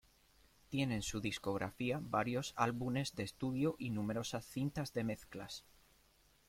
Tiene 0.69 0.95
en 0.95 1.03
su 1.03 1.21
discografía 1.21 1.99
varios 2.01 2.53
álbumes 2.57 3.13
de 3.15 3.21
estudio 3.21 3.75
y 3.77 3.91
numerosas 3.91 4.43
cintas 4.47 4.93
de 4.93 5.03
mezclas. 5.03 5.63